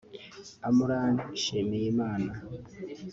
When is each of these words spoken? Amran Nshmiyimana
Amran 0.67 1.15
Nshmiyimana 1.35 2.31